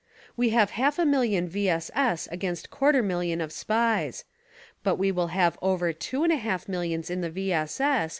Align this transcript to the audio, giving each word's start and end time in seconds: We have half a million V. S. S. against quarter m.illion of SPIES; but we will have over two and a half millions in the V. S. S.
We 0.35 0.49
have 0.49 0.71
half 0.71 0.97
a 0.97 1.05
million 1.05 1.47
V. 1.47 1.69
S. 1.69 1.91
S. 1.93 2.27
against 2.31 2.71
quarter 2.71 3.05
m.illion 3.07 3.39
of 3.39 3.51
SPIES; 3.51 4.25
but 4.81 4.95
we 4.95 5.11
will 5.11 5.27
have 5.27 5.59
over 5.61 5.93
two 5.93 6.23
and 6.23 6.33
a 6.33 6.37
half 6.37 6.67
millions 6.67 7.11
in 7.11 7.21
the 7.21 7.29
V. 7.29 7.53
S. 7.53 7.79
S. 7.79 8.09